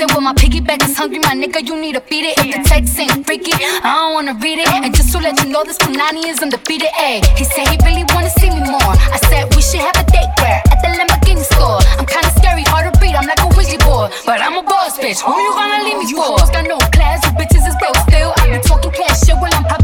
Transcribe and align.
It. 0.00 0.14
When 0.14 0.24
my 0.24 0.32
piggyback 0.32 0.82
is 0.88 0.96
hungry, 0.96 1.18
my 1.18 1.34
nigga, 1.34 1.66
you 1.66 1.76
need 1.80 1.94
to 1.94 2.00
feed 2.00 2.24
it. 2.24 2.38
If 2.38 2.56
the 2.56 2.62
text 2.64 2.98
ain't 2.98 3.26
freaky, 3.26 3.52
I 3.54 3.92
don't 3.92 4.14
wanna 4.14 4.34
read 4.40 4.58
it. 4.58 4.68
And 4.68 4.94
just 4.94 5.12
to 5.12 5.18
let 5.18 5.42
you 5.42 5.50
know, 5.50 5.64
this 5.64 5.78
Punani 5.78 6.24
is 6.26 6.40
undefeated. 6.40 6.88
Ayy, 6.96 7.20
he 7.36 7.44
said 7.44 7.68
he 7.68 7.76
really 7.84 8.04
wanna 8.14 8.30
see 8.30 8.50
me 8.50 8.60
more. 8.64 8.94
I 9.12 9.18
said 9.28 9.54
we 9.54 9.60
should 9.60 9.84
have 9.84 9.96
a 10.00 10.04
date 10.10 10.32
where 10.40 10.62
at 10.72 10.78
the 10.80 10.88
Lamborghini 10.96 11.44
store. 11.44 11.80
I'm 11.98 12.06
kinda 12.06 12.30
scary, 12.38 12.64
hard 12.64 12.92
to 12.92 13.00
read. 13.00 13.14
I'm 13.14 13.26
like 13.26 13.40
a 13.40 13.48
Ouija 13.52 13.78
boy, 13.84 14.08
but 14.24 14.40
I'm 14.40 14.56
a 14.56 14.62
boss 14.62 14.96
bitch. 14.98 15.20
Who 15.20 15.36
you 15.36 15.52
gonna 15.52 15.84
leave 15.84 15.98
me 15.98 16.06
for? 16.16 16.32
You 16.40 16.48
got 16.48 16.64
no 16.64 16.78
class, 16.96 17.20
you 17.26 17.32
bitches 17.36 17.68
is 17.68 17.76
broke 17.76 17.98
still. 18.08 18.32
I 18.40 18.48
be 18.48 18.58
talking 18.64 18.90
cash 18.90 19.20
shit 19.26 19.36
while 19.36 19.52
I'm 19.52 19.64
popping 19.64 19.83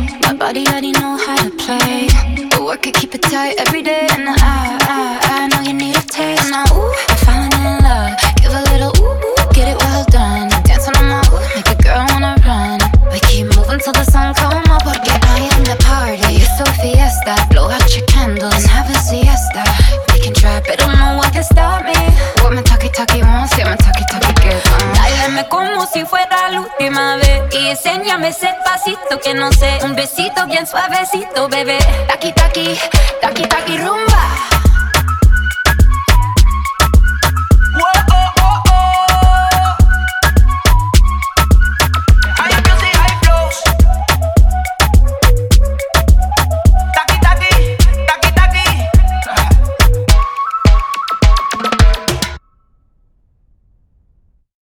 Body 0.41 0.65
already 0.69 0.91
know 0.93 1.21
how 1.21 1.37
to 1.37 1.51
play. 1.51 2.09
But 2.49 2.65
work 2.65 2.87
it, 2.87 2.95
keep 2.95 3.13
it 3.13 3.21
tight 3.21 3.61
every 3.61 3.83
day. 3.83 4.07
And 4.09 4.27
I, 4.27 4.33
I, 4.41 5.19
I 5.21 5.47
know 5.53 5.61
you 5.61 5.71
need 5.71 5.95
a 5.95 6.01
taste. 6.01 6.49
Now, 6.49 6.65
ooh, 6.73 6.89
I'm 6.89 7.17
falling 7.21 7.53
in 7.61 7.77
love. 7.85 8.17
Give 8.41 8.49
a 8.49 8.65
little 8.73 8.89
ooh, 9.05 9.21
ooh 9.21 9.53
get 9.53 9.69
it 9.69 9.77
well 9.77 10.03
done. 10.09 10.49
Dancing 10.65 10.97
on 10.97 11.05
my 11.13 11.21
ooh, 11.29 11.45
make 11.53 11.69
a 11.69 11.77
girl 11.85 12.01
wanna 12.09 12.33
run. 12.41 12.81
We 13.13 13.21
keep 13.29 13.53
moving 13.53 13.85
till 13.85 13.93
the 13.93 14.03
sun 14.09 14.33
come 14.33 14.65
up. 14.73 14.81
Porque 14.81 15.13
I 15.13 15.45
am 15.45 15.63
the 15.63 15.77
party. 15.85 16.41
It's 16.41 16.57
a 16.57 16.65
fiesta. 16.81 17.37
Blow 17.53 17.69
out 17.69 17.85
your 17.95 18.05
candles 18.09 18.57
and 18.57 18.65
have 18.65 18.89
a 18.89 18.97
siesta. 18.97 19.61
We 20.09 20.25
can 20.25 20.33
try, 20.33 20.57
but 20.65 20.81
don't 20.81 20.97
know 20.97 21.21
what 21.21 21.31
can 21.31 21.45
stop 21.45 21.85
me. 21.85 21.93
What 22.41 22.57
my 22.57 22.65
talkie 22.65 22.89
talkie 22.89 23.21
wants, 23.21 23.53
yeah, 23.61 23.69
my 23.69 23.77
talkie 23.77 24.09
talkie 24.09 24.33
gets. 24.41 24.65
Uh. 24.65 24.89
Dáleme 24.97 25.45
como 25.53 25.85
si 25.85 26.03
fuera 26.03 26.49
la 26.49 26.61
última 26.65 27.17
vez. 27.17 27.20
Enséñame 27.71 28.27
ese 28.27 28.53
pasito 28.65 29.17
que 29.23 29.33
no 29.33 29.49
sé. 29.53 29.79
Un 29.83 29.95
besito 29.95 30.45
bien 30.45 30.67
suavecito, 30.67 31.47
bebé. 31.47 31.77
Taki 32.05 32.33
taki, 32.33 32.77
taki 33.21 33.43
taki 33.43 33.77
rumba. 33.77 34.10